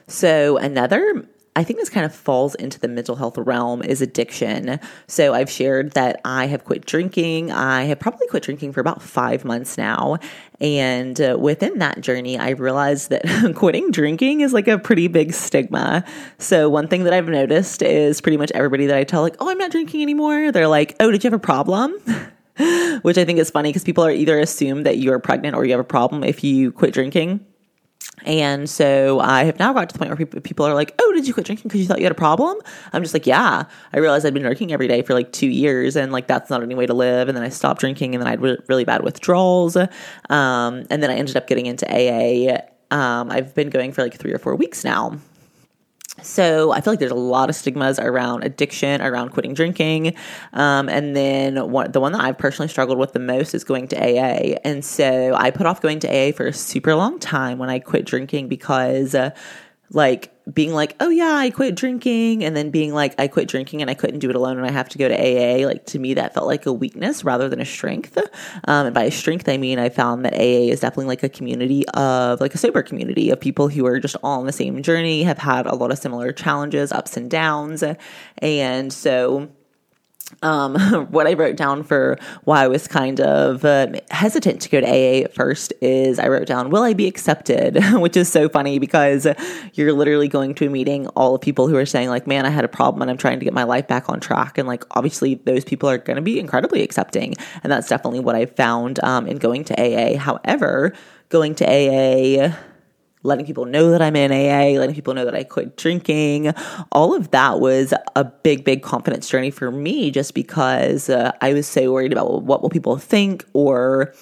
So, 0.08 0.58
another 0.58 1.26
I 1.58 1.64
think 1.64 1.80
this 1.80 1.90
kind 1.90 2.06
of 2.06 2.14
falls 2.14 2.54
into 2.56 2.82
the 2.82 2.90
mental 2.90 3.16
health 3.16 3.38
realm 3.38 3.82
is 3.82 4.02
addiction. 4.02 4.78
So 5.08 5.34
I've 5.34 5.50
shared 5.50 5.92
that 5.92 6.20
I 6.26 6.48
have 6.48 6.66
quit 6.66 6.86
drinking. 6.86 7.50
I 7.50 7.84
have 7.84 7.98
probably 7.98 8.28
quit 8.28 8.44
drinking 8.44 8.74
for 8.74 8.82
about 8.82 9.02
five 9.02 9.46
months 9.46 9.78
now. 9.78 10.18
And 10.60 11.20
uh, 11.22 11.38
within 11.40 11.80
that 11.80 12.02
journey, 12.02 12.38
I 12.38 12.50
realized 12.50 13.10
that 13.10 13.54
quitting 13.56 13.92
drinking 13.92 14.42
is 14.42 14.52
like 14.52 14.68
a 14.68 14.78
pretty 14.78 15.08
big 15.08 15.34
stigma. 15.34 16.04
So 16.40 16.70
one 16.70 16.90
thing 16.90 17.06
that 17.06 17.14
I've 17.14 17.30
noticed 17.30 17.82
is 17.82 18.20
pretty 18.20 18.38
much 18.38 18.52
everybody 18.54 18.88
that 18.88 18.98
I 18.98 19.06
tell, 19.06 19.22
like, 19.22 19.38
oh, 19.40 19.50
I'm 19.50 19.58
not 19.58 19.72
drinking 19.72 20.02
anymore, 20.02 20.52
they're 20.52 20.68
like, 20.68 20.98
oh, 21.00 21.10
did 21.10 21.24
you 21.24 21.30
have 21.30 21.40
a 21.40 21.42
problem? 21.42 21.94
Which 23.02 23.18
I 23.18 23.24
think 23.24 23.40
is 23.40 23.50
funny 23.50 23.70
because 23.70 23.84
people 23.86 24.04
are 24.04 24.12
either 24.12 24.40
assume 24.40 24.84
that 24.84 24.98
you're 24.98 25.20
pregnant 25.20 25.56
or 25.56 25.64
you 25.64 25.72
have 25.72 25.80
a 25.80 25.86
problem 25.86 26.26
if 26.26 26.44
you 26.44 26.74
quit 26.74 26.94
drinking. 26.94 27.46
And 28.24 28.70
so 28.70 29.20
I 29.20 29.44
have 29.44 29.60
now 29.60 29.74
got 29.74 29.90
to 29.90 29.94
the 29.94 30.00
point 30.00 30.18
where 30.18 30.42
people 30.42 30.66
are 30.66 30.74
like, 30.74 30.96
"Oh, 31.00 31.12
did 31.14 31.28
you 31.28 31.34
quit 31.34 31.46
drinking 31.46 31.68
because 31.68 31.82
you 31.82 31.88
thought 31.88 32.00
you 32.00 32.06
had 32.06 32.12
a 32.12 32.16
problem?" 32.16 32.58
I'm 32.94 33.04
just 33.04 33.14
like, 33.14 33.28
"Yeah." 33.28 33.66
I 33.94 33.98
realized 33.98 34.26
I'd 34.26 34.34
been 34.34 34.44
drinking 34.44 34.72
every 34.72 34.88
day 34.88 35.02
for 35.02 35.14
like 35.14 35.32
two 35.32 35.48
years, 35.48 35.96
and 35.96 36.12
like 36.12 36.28
that's 36.28 36.50
not 36.50 36.64
any 36.64 36.76
way 36.76 36.86
to 36.86 36.94
live. 36.94 37.28
And 37.28 37.36
then 37.36 37.44
I 37.44 37.50
stopped 37.50 37.82
drinking, 37.82 38.16
and 38.16 38.22
then 38.22 38.28
I 38.28 38.32
had 38.32 38.42
re- 38.42 38.58
really 38.68 38.86
bad 38.86 39.04
withdrawals. 39.04 39.76
Um, 39.76 39.90
and 40.90 41.04
then 41.04 41.10
I 41.10 41.16
ended 41.16 41.36
up 41.36 41.48
getting 41.48 41.66
into 41.66 41.86
AA. 41.88 42.62
Um, 42.92 43.32
I've 43.32 43.54
been 43.54 43.70
going 43.70 43.92
for 43.92 44.02
like 44.02 44.16
three 44.16 44.34
or 44.34 44.40
four 44.40 44.56
weeks 44.56 44.84
now. 44.84 45.20
So 46.26 46.72
I 46.72 46.82
feel 46.82 46.94
like 46.94 47.00
there's 47.00 47.12
a 47.12 47.16
lot 47.16 47.50
of 47.50 47.56
stigmas 47.56 48.00
around 48.00 48.44
addiction, 48.44 49.02
around 49.02 49.30
quitting 49.30 49.54
drinking, 49.54 50.16
um, 50.54 50.90
and 50.90 51.16
then 51.16 51.70
one, 51.72 51.92
the 51.92 52.00
one 52.00 52.12
that 52.14 52.22
I've 52.22 52.38
personally 52.38 52.68
struggled 52.68 52.98
with 52.98 53.14
the 53.14 53.20
most 53.20 53.54
is 53.54 53.64
going 53.64 53.88
to 53.90 53.98
AA. 53.98 54.58
And 54.64 54.84
so 54.84 55.36
I 55.36 55.52
put 55.52 55.66
off 55.68 55.82
going 55.82 56.00
to 56.00 56.08
AA 56.08 56.32
for 56.32 56.48
a 56.48 56.54
super 56.54 56.96
long 56.96 57.20
time 57.20 57.60
when 57.60 57.70
I 57.70 57.80
quit 57.80 58.06
drinking 58.06 58.48
because, 58.48 59.14
uh, 59.14 59.32
like, 59.92 60.32
being 60.52 60.74
like, 60.74 60.96
oh 61.00 61.10
yeah, 61.10 61.34
I 61.34 61.50
quit 61.50 61.76
drinking, 61.76 62.44
and 62.44 62.56
then 62.56 62.70
being 62.70 62.94
like, 62.94 63.16
I 63.20 63.28
quit 63.28 63.48
drinking 63.48 63.82
and 63.82 63.90
I 63.90 63.96
couldn't 63.96 64.20
do 64.20 64.30
it 64.30 64.36
alone 64.36 64.58
and 64.58 64.66
I 64.66 64.72
have 64.72 64.90
to 64.90 64.98
go 64.98 65.08
to 65.08 65.16
AA. 65.16 65.66
Like 65.66 65.86
to 65.88 66.00
me, 66.00 66.14
that 66.14 66.34
felt 66.34 66.46
like 66.46 66.66
a 66.66 66.74
weakness 66.74 67.24
rather 67.24 67.50
than 67.50 67.60
a 67.60 67.66
strength. 67.66 68.18
Um, 68.68 68.88
and 68.88 68.94
by 68.94 69.10
strength, 69.10 69.50
I 69.50 69.58
mean 69.58 69.80
I 69.80 69.90
found 69.90 70.26
that 70.26 70.34
AA 70.34 70.70
is 70.72 70.80
definitely 70.80 71.06
like 71.06 71.24
a 71.24 71.30
community 71.30 71.84
of 71.90 72.42
like 72.42 72.54
a 72.54 72.58
sober 72.58 72.84
community 72.84 73.30
of 73.30 73.40
people 73.40 73.68
who 73.68 73.86
are 73.86 74.00
just 74.00 74.16
all 74.24 74.40
on 74.40 74.46
the 74.46 74.52
same 74.52 74.82
journey, 74.84 75.24
have 75.24 75.38
had 75.38 75.66
a 75.66 75.76
lot 75.76 75.92
of 75.92 75.98
similar 75.98 76.32
challenges, 76.32 76.92
ups 76.92 77.18
and 77.18 77.30
downs, 77.30 77.84
and 78.38 78.94
so 78.94 79.50
um, 80.42 80.76
what 81.12 81.28
I 81.28 81.34
wrote 81.34 81.56
down 81.56 81.84
for 81.84 82.18
why 82.44 82.64
I 82.64 82.68
was 82.68 82.88
kind 82.88 83.20
of 83.20 83.64
uh, 83.64 83.88
hesitant 84.12 84.62
to 84.62 84.70
go 84.70 84.82
to 84.82 84.88
AA 84.88 85.24
at 85.24 85.34
first 85.34 85.74
is 85.82 86.20
I 86.20 86.28
wrote 86.28 86.48
down, 86.48 86.70
Will 86.70 86.84
I 86.84 86.94
be 86.94 87.08
accepted? 87.08 87.78
Which 87.94 88.18
is 88.18 88.32
so 88.32 88.50
funny 88.50 88.80
because 88.80 89.28
you're 89.74 89.94
literally 89.94 90.28
going 90.28 90.56
to 90.56 90.68
a 90.68 90.70
meeting, 90.70 91.08
all 91.10 91.36
of 91.36 91.42
people 91.42 91.68
who 91.68 91.76
are 91.76 91.86
saying, 91.86 92.10
like, 92.10 92.28
man, 92.28 92.46
I 92.46 92.50
had 92.50 92.66
a 92.66 92.70
problem 92.70 93.02
and 93.02 93.12
I'm 93.12 93.18
trying 93.18 93.40
to 93.40 93.46
get 93.46 93.54
my 93.54 93.64
life 93.64 93.88
back 93.88 94.10
on 94.10 94.20
track. 94.20 94.58
And 94.58 94.68
like, 94.68 94.84
obviously, 94.92 95.36
those 95.36 95.64
people 95.64 95.90
are 95.90 95.98
going 95.98 96.18
to 96.18 96.22
be 96.22 96.40
incredibly 96.40 96.82
accepting. 96.82 97.36
And 97.64 97.72
that's 97.72 97.88
definitely 97.88 98.20
what 98.20 98.36
I 98.36 98.46
found 98.46 99.04
um, 99.04 99.28
in 99.28 99.38
going 99.38 99.64
to 99.66 99.74
AA. 99.80 100.18
However, 100.18 100.94
going 101.30 101.56
to 101.56 101.66
AA, 101.66 102.56
letting 103.26 103.46
people 103.46 103.66
know 103.66 103.92
that 103.92 104.02
I'm 104.02 104.16
in 104.16 104.32
AA, 104.32 104.80
letting 104.80 104.96
people 104.96 105.14
know 105.14 105.26
that 105.26 105.36
I 105.36 105.44
quit 105.44 105.78
drinking. 105.78 106.54
All 106.92 107.16
of 107.16 107.32
that 107.32 107.60
was 107.60 107.94
a 108.16 108.24
big, 108.24 108.64
big 108.64 108.82
confidence 108.82 109.28
journey 109.28 109.52
for 109.52 109.72
me 109.72 110.12
just 110.12 110.34
because 110.34 111.10
uh, 111.10 111.32
I 111.42 111.54
was 111.54 111.68
so 111.68 111.92
worried 111.92 112.12
about 112.12 112.44
what 112.44 112.62
will 112.62 112.70
people 112.70 112.98
think 112.98 113.46
or 113.54 114.14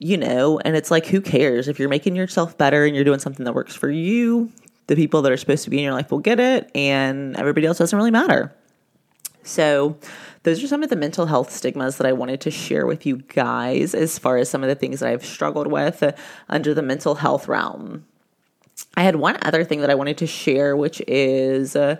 you 0.00 0.16
know, 0.16 0.60
and 0.60 0.76
it's 0.76 0.92
like, 0.92 1.06
who 1.06 1.20
cares? 1.20 1.66
If 1.66 1.80
you're 1.80 1.88
making 1.88 2.14
yourself 2.14 2.56
better 2.56 2.84
and 2.84 2.94
you're 2.94 3.04
doing 3.04 3.18
something 3.18 3.44
that 3.44 3.52
works 3.52 3.74
for 3.74 3.90
you, 3.90 4.52
the 4.86 4.96
people 4.96 5.22
that 5.22 5.32
are 5.32 5.36
supposed 5.36 5.64
to 5.64 5.70
be 5.70 5.78
in 5.78 5.84
your 5.84 5.92
life 5.92 6.10
will 6.10 6.20
get 6.20 6.38
it, 6.40 6.70
and 6.74 7.36
everybody 7.36 7.66
else 7.66 7.78
doesn't 7.78 7.96
really 7.96 8.10
matter. 8.10 8.54
So, 9.42 9.96
those 10.42 10.62
are 10.62 10.68
some 10.68 10.82
of 10.82 10.90
the 10.90 10.96
mental 10.96 11.26
health 11.26 11.50
stigmas 11.50 11.96
that 11.96 12.06
I 12.06 12.12
wanted 12.12 12.40
to 12.42 12.50
share 12.50 12.86
with 12.86 13.04
you 13.04 13.16
guys 13.16 13.94
as 13.94 14.18
far 14.18 14.36
as 14.36 14.48
some 14.48 14.62
of 14.62 14.68
the 14.68 14.74
things 14.74 15.00
that 15.00 15.08
I've 15.08 15.24
struggled 15.24 15.66
with 15.66 16.02
under 16.48 16.74
the 16.74 16.82
mental 16.82 17.16
health 17.16 17.48
realm. 17.48 18.06
I 18.96 19.02
had 19.02 19.16
one 19.16 19.38
other 19.42 19.64
thing 19.64 19.80
that 19.80 19.90
I 19.90 19.94
wanted 19.94 20.18
to 20.18 20.26
share, 20.26 20.76
which 20.76 21.02
is. 21.06 21.76
Uh, 21.76 21.96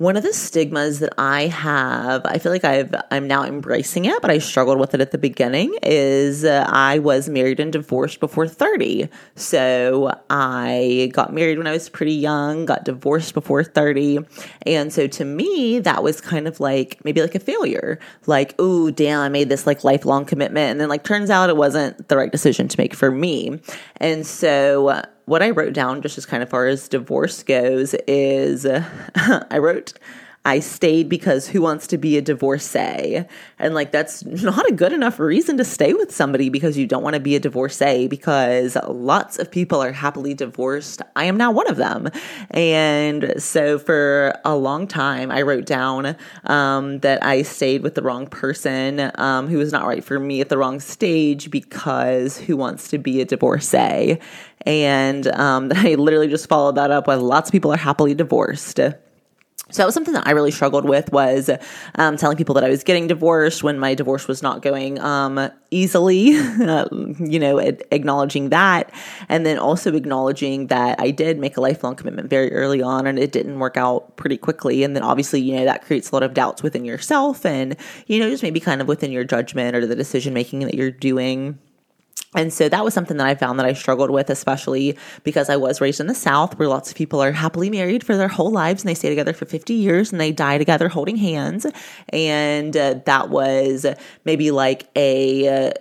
one 0.00 0.16
of 0.16 0.22
the 0.22 0.32
stigmas 0.32 1.00
that 1.00 1.12
I 1.18 1.48
have, 1.48 2.24
I 2.24 2.38
feel 2.38 2.50
like 2.50 2.64
I've 2.64 2.94
I'm 3.10 3.28
now 3.28 3.44
embracing 3.44 4.06
it, 4.06 4.22
but 4.22 4.30
I 4.30 4.38
struggled 4.38 4.78
with 4.78 4.94
it 4.94 5.02
at 5.02 5.10
the 5.10 5.18
beginning. 5.18 5.76
Is 5.82 6.42
uh, 6.42 6.64
I 6.66 7.00
was 7.00 7.28
married 7.28 7.60
and 7.60 7.70
divorced 7.70 8.18
before 8.18 8.48
30. 8.48 9.10
So 9.34 10.10
I 10.30 11.10
got 11.12 11.34
married 11.34 11.58
when 11.58 11.66
I 11.66 11.72
was 11.72 11.90
pretty 11.90 12.14
young, 12.14 12.64
got 12.64 12.84
divorced 12.84 13.34
before 13.34 13.62
30, 13.62 14.20
and 14.62 14.90
so 14.90 15.06
to 15.06 15.24
me 15.26 15.80
that 15.80 16.02
was 16.02 16.22
kind 16.22 16.48
of 16.48 16.60
like 16.60 16.98
maybe 17.04 17.20
like 17.20 17.34
a 17.34 17.38
failure. 17.38 17.98
Like, 18.24 18.54
oh 18.58 18.90
damn, 18.90 19.20
I 19.20 19.28
made 19.28 19.50
this 19.50 19.66
like 19.66 19.84
lifelong 19.84 20.24
commitment, 20.24 20.70
and 20.70 20.80
then 20.80 20.88
like 20.88 21.04
turns 21.04 21.28
out 21.28 21.50
it 21.50 21.58
wasn't 21.58 22.08
the 22.08 22.16
right 22.16 22.32
decision 22.32 22.68
to 22.68 22.80
make 22.80 22.94
for 22.94 23.10
me, 23.10 23.60
and 23.98 24.26
so 24.26 25.02
what 25.30 25.44
I 25.44 25.50
wrote 25.50 25.74
down, 25.74 26.02
just 26.02 26.18
as 26.18 26.26
kind 26.26 26.42
of 26.42 26.48
far 26.48 26.66
as 26.66 26.88
divorce 26.88 27.44
goes, 27.44 27.94
is 28.08 28.66
I 29.14 29.58
wrote 29.58 29.92
I 30.42 30.60
stayed 30.60 31.10
because 31.10 31.46
who 31.46 31.60
wants 31.60 31.86
to 31.88 31.98
be 31.98 32.16
a 32.16 32.22
divorcee? 32.22 33.24
And 33.58 33.74
like, 33.74 33.92
that's 33.92 34.24
not 34.24 34.66
a 34.70 34.72
good 34.72 34.92
enough 34.92 35.20
reason 35.20 35.58
to 35.58 35.64
stay 35.64 35.92
with 35.92 36.14
somebody 36.14 36.48
because 36.48 36.78
you 36.78 36.86
don't 36.86 37.02
want 37.02 37.12
to 37.12 37.20
be 37.20 37.36
a 37.36 37.40
divorcee 37.40 38.08
because 38.08 38.74
lots 38.88 39.38
of 39.38 39.50
people 39.50 39.82
are 39.82 39.92
happily 39.92 40.32
divorced. 40.32 41.02
I 41.14 41.24
am 41.24 41.36
now 41.36 41.50
one 41.50 41.68
of 41.68 41.76
them. 41.76 42.08
And 42.50 43.34
so 43.36 43.78
for 43.78 44.32
a 44.42 44.56
long 44.56 44.86
time, 44.86 45.30
I 45.30 45.42
wrote 45.42 45.66
down 45.66 46.16
um, 46.44 47.00
that 47.00 47.22
I 47.22 47.42
stayed 47.42 47.82
with 47.82 47.94
the 47.94 48.02
wrong 48.02 48.26
person 48.26 49.12
um, 49.16 49.46
who 49.46 49.58
was 49.58 49.72
not 49.72 49.86
right 49.86 50.02
for 50.02 50.18
me 50.18 50.40
at 50.40 50.48
the 50.48 50.56
wrong 50.56 50.80
stage 50.80 51.50
because 51.50 52.38
who 52.38 52.56
wants 52.56 52.88
to 52.88 52.98
be 52.98 53.20
a 53.20 53.26
divorcee? 53.26 54.18
And 54.66 55.26
um, 55.28 55.70
I 55.74 55.94
literally 55.94 56.28
just 56.28 56.48
followed 56.48 56.76
that 56.76 56.90
up 56.90 57.06
with 57.06 57.20
lots 57.20 57.48
of 57.48 57.52
people 57.52 57.72
are 57.72 57.78
happily 57.78 58.14
divorced. 58.14 58.80
So 59.70 59.82
that 59.82 59.86
was 59.86 59.94
something 59.94 60.14
that 60.14 60.26
I 60.26 60.32
really 60.32 60.50
struggled 60.50 60.84
with 60.84 61.12
was 61.12 61.48
um, 61.94 62.16
telling 62.16 62.36
people 62.36 62.54
that 62.56 62.64
I 62.64 62.68
was 62.68 62.82
getting 62.82 63.06
divorced 63.06 63.62
when 63.62 63.78
my 63.78 63.94
divorce 63.94 64.26
was 64.26 64.42
not 64.42 64.62
going 64.62 64.98
um, 64.98 65.48
easily, 65.70 66.18
you 66.20 67.38
know, 67.38 67.58
acknowledging 67.58 68.48
that. 68.48 68.92
And 69.28 69.46
then 69.46 69.58
also 69.58 69.94
acknowledging 69.94 70.66
that 70.68 71.00
I 71.00 71.12
did 71.12 71.38
make 71.38 71.56
a 71.56 71.60
lifelong 71.60 71.94
commitment 71.94 72.28
very 72.28 72.52
early 72.52 72.82
on 72.82 73.06
and 73.06 73.18
it 73.18 73.30
didn't 73.30 73.60
work 73.60 73.76
out 73.76 74.16
pretty 74.16 74.36
quickly. 74.36 74.82
And 74.82 74.96
then 74.96 75.04
obviously, 75.04 75.40
you 75.40 75.54
know, 75.54 75.64
that 75.64 75.84
creates 75.84 76.10
a 76.10 76.16
lot 76.16 76.24
of 76.24 76.34
doubts 76.34 76.64
within 76.64 76.84
yourself 76.84 77.46
and, 77.46 77.76
you 78.06 78.18
know, 78.18 78.28
just 78.28 78.42
maybe 78.42 78.58
kind 78.58 78.80
of 78.80 78.88
within 78.88 79.12
your 79.12 79.24
judgment 79.24 79.76
or 79.76 79.86
the 79.86 79.94
decision 79.96 80.34
making 80.34 80.60
that 80.60 80.74
you're 80.74 80.90
doing. 80.90 81.60
And 82.34 82.52
so 82.52 82.68
that 82.68 82.84
was 82.84 82.94
something 82.94 83.16
that 83.16 83.26
I 83.26 83.34
found 83.34 83.58
that 83.58 83.66
I 83.66 83.72
struggled 83.72 84.10
with, 84.10 84.30
especially 84.30 84.96
because 85.24 85.50
I 85.50 85.56
was 85.56 85.80
raised 85.80 85.98
in 85.98 86.06
the 86.06 86.14
South 86.14 86.58
where 86.58 86.68
lots 86.68 86.90
of 86.90 86.96
people 86.96 87.20
are 87.20 87.32
happily 87.32 87.70
married 87.70 88.04
for 88.04 88.16
their 88.16 88.28
whole 88.28 88.52
lives 88.52 88.82
and 88.82 88.88
they 88.88 88.94
stay 88.94 89.08
together 89.08 89.32
for 89.32 89.46
50 89.46 89.74
years 89.74 90.12
and 90.12 90.20
they 90.20 90.30
die 90.30 90.56
together 90.56 90.88
holding 90.88 91.16
hands. 91.16 91.66
And 92.10 92.76
uh, 92.76 93.00
that 93.04 93.30
was 93.30 93.84
maybe 94.24 94.52
like 94.52 94.88
a, 94.94 95.70
uh, 95.70 95.72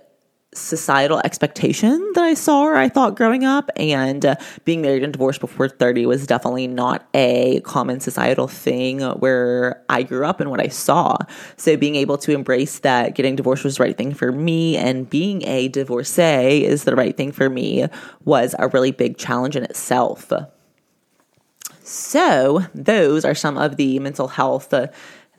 societal 0.60 1.20
expectation 1.24 2.12
that 2.16 2.24
I 2.24 2.34
saw 2.34 2.62
or 2.62 2.76
I 2.76 2.90
thought 2.90 3.16
growing 3.16 3.46
up. 3.46 3.70
And 3.76 4.26
uh, 4.26 4.36
being 4.66 4.82
married 4.82 5.04
and 5.04 5.14
divorced 5.14 5.40
before 5.40 5.70
30 5.70 6.06
was 6.06 6.28
definitely 6.28 6.68
not 6.68 7.08
a 7.14 7.62
common 7.62 8.00
societal 8.00 8.48
thing 8.48 9.02
where 9.02 9.84
I 9.90 10.04
grew 10.04 10.26
up 10.26 10.40
and 10.40 10.50
what 10.50 10.60
I 10.60 10.68
saw. 10.68 11.18
So 11.58 11.78
being 11.78 11.96
able 11.96 12.18
to 12.20 12.32
embrace 12.32 12.80
that 12.80 13.16
getting 13.16 13.36
divorced 13.36 13.64
was 13.64 13.78
the 13.78 13.84
right 13.84 13.98
thing 13.98 14.14
for 14.14 14.32
me 14.32 14.78
and 14.78 15.10
being 15.10 15.46
a 15.48 15.68
divorcee 15.68 16.66
is 16.66 16.84
the 16.84 16.96
right 16.96 17.16
thing 17.16 17.32
for 17.32 17.50
me 17.50 17.88
was 18.26 18.56
a 18.60 18.68
really 18.68 18.92
big 18.92 19.18
challenge 19.18 19.56
in 19.56 19.64
itself. 19.64 20.32
So, 21.82 22.66
those 22.76 23.26
are 23.26 23.34
some 23.34 23.58
of 23.58 23.78
the 23.78 23.98
mental 23.98 24.28
health 24.28 24.72
uh, 24.74 24.88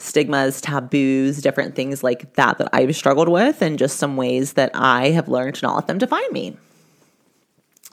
stigmas, 0.01 0.61
taboos, 0.61 1.41
different 1.41 1.75
things 1.75 2.03
like 2.03 2.35
that 2.35 2.59
that 2.59 2.69
I've 2.73 2.95
struggled 2.97 3.29
with, 3.29 3.63
and 3.63 3.79
just 3.79 3.99
some 3.99 4.17
ways 4.17 4.55
that 4.55 4.71
I 4.75 5.11
have 5.11 5.29
learned 5.29 5.57
to 5.57 5.67
not 5.67 5.77
let 5.77 5.87
them 5.87 5.99
define 5.99 6.33
me. 6.33 6.57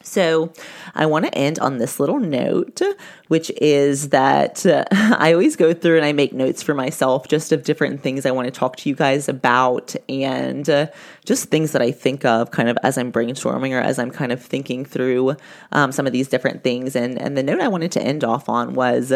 So, 0.08 0.54
I 0.96 1.06
want 1.06 1.26
to 1.26 1.38
end 1.38 1.60
on 1.60 1.80
this 1.80 2.00
little 2.00 2.20
note, 2.20 2.82
which 3.28 3.52
is 3.62 4.10
that 4.10 4.66
uh, 4.66 4.86
I 4.92 5.34
always 5.34 5.58
go 5.58 5.74
through 5.74 5.98
and 5.98 6.06
I 6.06 6.14
make 6.14 6.34
notes 6.34 6.64
for 6.64 6.74
myself 6.74 7.28
just 7.28 7.52
of 7.52 7.64
different 7.64 8.02
things 8.02 8.26
I 8.26 8.32
want 8.32 8.46
to 8.46 8.52
talk 8.52 8.78
to 8.78 8.90
you 8.90 8.96
guys 8.96 9.28
about 9.28 9.96
and 10.08 10.70
uh, 10.70 10.88
just 11.26 11.50
things 11.50 11.74
that 11.74 11.82
I 11.82 11.92
think 11.92 12.24
of 12.24 12.52
kind 12.52 12.70
of 12.70 12.78
as 12.84 12.98
I'm 12.98 13.12
brainstorming 13.12 13.72
or 13.72 13.82
as 13.82 14.00
I'm 14.00 14.12
kind 14.12 14.32
of 14.32 14.42
thinking 14.42 14.86
through 14.86 15.36
um, 15.74 15.92
some 15.92 16.08
of 16.08 16.14
these 16.14 16.30
different 16.30 16.64
things. 16.64 16.96
And, 16.96 17.20
and 17.20 17.38
the 17.38 17.44
note 17.44 17.60
I 17.60 17.68
wanted 17.68 17.92
to 17.94 18.02
end 18.02 18.24
off 18.24 18.48
on 18.48 18.76
was 18.76 19.12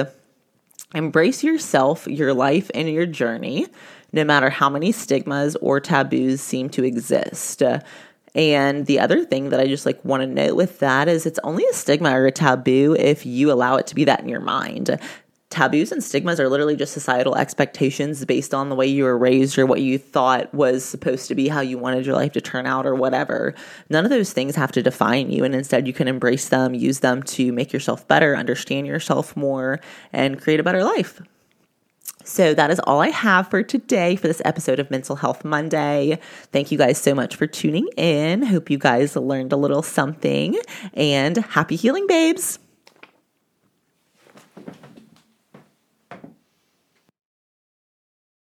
Embrace 0.94 1.44
yourself, 1.44 2.08
your 2.08 2.34
life, 2.34 2.70
and 2.74 2.90
your 2.90 3.06
journey, 3.06 3.68
no 4.12 4.24
matter 4.24 4.50
how 4.50 4.70
many 4.70 4.92
stigmas 4.92 5.56
or 5.58 5.80
taboos 5.80 6.42
seem 6.42 6.70
to 6.70 6.84
exist. 6.84 7.64
And 8.34 8.86
the 8.86 9.00
other 9.00 9.26
thing 9.26 9.50
that 9.50 9.60
I 9.60 9.68
just 9.68 9.86
like 9.86 10.04
want 10.06 10.22
to 10.22 10.28
note 10.28 10.56
with 10.56 10.80
that 10.80 11.08
is 11.08 11.26
it's 11.26 11.40
only 11.44 11.66
a 11.66 11.74
stigma 11.74 12.18
or 12.18 12.28
a 12.28 12.32
taboo 12.32 12.96
if 12.98 13.26
you 13.26 13.52
allow 13.52 13.76
it 13.76 13.88
to 13.88 13.96
be 13.96 14.06
that 14.06 14.22
in 14.22 14.30
your 14.30 14.40
mind 14.40 14.98
taboos 15.52 15.92
and 15.92 16.04
stigmas 16.04 16.40
are 16.40 16.50
literally 16.50 16.76
just 16.76 16.94
societal 16.94 17.36
expectations 17.36 18.24
based 18.26 18.54
on 18.54 18.70
the 18.70 18.76
way 18.76 18.88
you 18.88 19.04
were 19.04 19.18
raised 19.18 19.60
or 19.60 19.66
what 19.66 19.82
you 19.82 19.98
thought 19.98 20.52
was 20.54 20.84
supposed 20.84 21.28
to 21.28 21.36
be 21.36 21.50
how 21.50 21.60
you 21.60 21.78
wanted 21.78 22.06
your 22.06 22.16
life 22.16 22.32
to 22.32 22.42
turn 22.42 22.66
out 22.66 22.88
or 22.88 22.96
whatever. 22.96 23.54
None 23.90 24.06
of 24.06 24.10
those 24.10 24.34
things 24.34 24.56
have 24.56 24.72
to 24.72 24.82
define 24.82 25.30
you. 25.30 25.44
And 25.44 25.54
instead, 25.54 25.86
you 25.86 25.94
can 25.94 26.08
embrace 26.08 26.50
them, 26.50 26.74
use 26.74 27.02
them 27.02 27.22
to 27.24 27.52
make 27.52 27.74
yourself 27.74 28.08
better, 28.08 28.36
understand 28.36 28.88
yourself 28.88 29.36
more, 29.36 29.80
and 30.14 30.42
create 30.42 30.60
a 30.60 30.64
better 30.64 30.84
life. 30.84 31.22
So 32.24 32.54
that 32.54 32.72
is 32.72 32.80
all 32.86 33.02
I 33.02 33.10
have 33.10 33.50
for 33.50 33.62
today 33.62 34.16
for 34.16 34.28
this 34.28 34.42
episode 34.46 34.80
of 34.80 34.90
Mental 34.90 35.18
Health 35.18 35.44
Monday. 35.44 36.20
Thank 36.54 36.72
you 36.72 36.78
guys 36.78 36.98
so 36.98 37.14
much 37.14 37.36
for 37.36 37.46
tuning 37.46 37.90
in. 37.98 38.44
Hope 38.44 38.70
you 38.70 38.78
guys 38.78 39.18
learned 39.18 39.52
a 39.52 39.58
little 39.58 39.82
something 39.82 40.58
and 40.94 41.38
happy 41.38 41.76
healing, 41.76 42.08
babes. 42.08 42.60